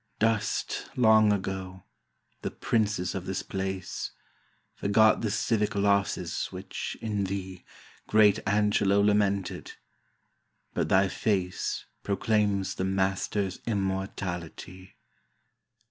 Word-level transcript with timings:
Dust, 0.17 0.89
long 0.95 1.31
ago, 1.31 1.83
the 2.41 2.49
princes 2.49 3.13
of 3.13 3.27
this 3.27 3.43
place; 3.43 4.09
Forgot 4.73 5.21
the 5.21 5.29
civic 5.29 5.75
losses 5.75 6.47
which 6.47 6.97
in 7.03 7.25
thee 7.25 7.63
Great 8.07 8.39
Angelo 8.47 8.99
lamented; 8.99 9.73
but 10.73 10.89
thy 10.89 11.07
face 11.07 11.85
Proclaims 12.01 12.73
the 12.73 12.83
master's 12.83 13.59
immortality! 13.67 14.95